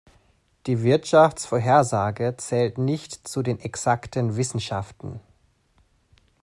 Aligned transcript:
Die 0.65 0.81
Wirtschaftsvorhersage 0.81 2.35
zählt 2.37 2.79
nicht 2.79 3.27
zu 3.27 3.43
den 3.43 3.59
exakten 3.59 4.35
Wissenschaften. 4.35 5.19